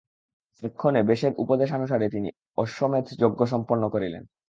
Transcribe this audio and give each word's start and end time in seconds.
এক্ষণে 0.63 1.01
ব্যাসের 1.03 1.33
উপদেশানুসারে 1.37 2.05
তিনি 2.09 2.29
অশ্বমেধ 2.57 3.05
যজ্ঞ 3.21 3.39
সম্পন্ন 3.45 3.83
করিলেন। 3.89 4.23